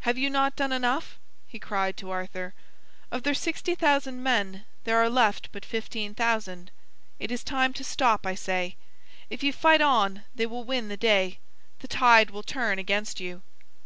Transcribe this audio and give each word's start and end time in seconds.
"Have 0.00 0.18
you 0.18 0.28
not 0.28 0.54
done 0.54 0.70
enough?" 0.70 1.18
he 1.46 1.58
cried 1.58 1.96
to 1.96 2.10
Arthur. 2.10 2.52
"Of 3.10 3.22
their 3.22 3.32
sixty 3.32 3.74
thousand 3.74 4.22
men 4.22 4.66
there 4.84 4.98
are 4.98 5.08
left 5.08 5.48
but 5.50 5.64
fifteen 5.64 6.14
thousand. 6.14 6.70
It 7.18 7.32
is 7.32 7.42
time 7.42 7.72
to 7.72 7.82
stop, 7.82 8.26
I 8.26 8.34
say. 8.34 8.76
If 9.30 9.42
you 9.42 9.50
fight 9.50 9.80
on, 9.80 10.24
they 10.34 10.44
will 10.44 10.64
win 10.64 10.88
the 10.88 10.98
day. 10.98 11.38
The 11.78 11.88
tide 11.88 12.32
will 12.32 12.42
turn 12.42 12.78
against 12.78 13.18
you." 13.18 13.40